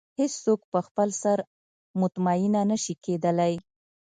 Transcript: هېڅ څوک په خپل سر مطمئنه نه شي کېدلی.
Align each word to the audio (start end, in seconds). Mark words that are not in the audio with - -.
هېڅ 0.19 0.33
څوک 0.45 0.61
په 0.71 0.79
خپل 0.87 1.09
سر 1.21 1.37
مطمئنه 2.01 2.61
نه 2.69 2.77
شي 2.83 2.93
کېدلی. 3.05 3.53